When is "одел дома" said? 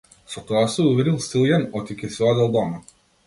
2.31-2.81